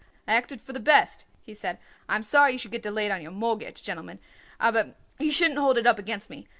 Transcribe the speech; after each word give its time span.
"I 0.27 0.33
acted 0.33 0.61
for 0.61 0.73
the 0.73 0.79
best," 0.79 1.25
he 1.43 1.53
said. 1.53 1.77
"I 2.09 2.15
am 2.15 2.23
sorry 2.23 2.53
you 2.53 2.57
should 2.57 2.71
get 2.71 2.81
delayed 2.81 3.11
on 3.11 3.21
your 3.21 3.29
mortgage, 3.29 3.83
gentlemen, 3.83 4.17
aber 4.59 4.95
you 5.19 5.29
shouldn't 5.29 5.59
hold 5.59 5.77
it 5.77 5.85
up 5.85 5.99
against 5.99 6.27
me. 6.27 6.47